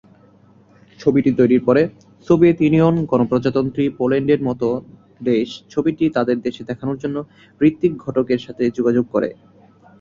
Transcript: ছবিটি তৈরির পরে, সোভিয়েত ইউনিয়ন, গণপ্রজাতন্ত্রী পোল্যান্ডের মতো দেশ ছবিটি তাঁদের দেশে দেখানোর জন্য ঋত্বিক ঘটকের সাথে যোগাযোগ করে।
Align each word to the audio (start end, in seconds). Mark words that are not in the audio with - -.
ছবিটি 0.99 1.31
তৈরির 1.39 1.61
পরে, 1.67 1.81
সোভিয়েত 2.27 2.57
ইউনিয়ন, 2.61 2.95
গণপ্রজাতন্ত্রী 3.05 3.83
পোল্যান্ডের 3.97 4.41
মতো 4.47 4.67
দেশ 5.21 5.47
ছবিটি 5.69 6.05
তাঁদের 6.15 6.37
দেশে 6.41 6.61
দেখানোর 6.69 6.97
জন্য 7.03 7.17
ঋত্বিক 7.61 7.93
ঘটকের 8.03 8.39
সাথে 8.45 8.63
যোগাযোগ 8.77 9.05
করে। 9.13 9.29